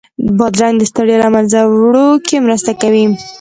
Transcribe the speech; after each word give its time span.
بادرنګ 0.37 0.75
د 0.79 0.83
ستړیا 0.91 1.17
له 1.23 1.29
منځه 1.35 1.59
وړو 1.81 2.09
کې 2.27 2.37
مرسته 2.45 2.71
کوي. 2.81 3.05